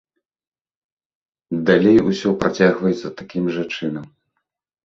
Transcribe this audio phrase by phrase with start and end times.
[1.69, 4.05] Далей ўсё працягваецца такім жа чынам.